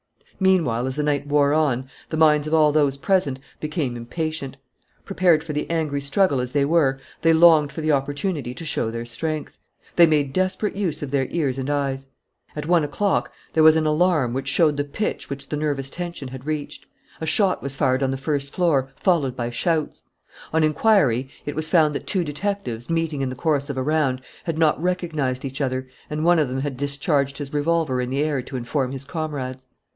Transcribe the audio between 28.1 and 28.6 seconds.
air to